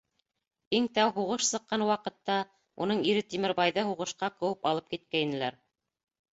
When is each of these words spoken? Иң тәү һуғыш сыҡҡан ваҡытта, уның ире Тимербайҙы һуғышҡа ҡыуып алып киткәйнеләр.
Иң 0.77 0.87
тәү 0.95 1.11
һуғыш 1.17 1.43
сыҡҡан 1.49 1.83
ваҡытта, 1.89 2.39
уның 2.87 3.05
ире 3.13 3.23
Тимербайҙы 3.35 3.87
һуғышҡа 3.93 4.33
ҡыуып 4.43 4.69
алып 4.75 4.93
киткәйнеләр. 4.97 5.63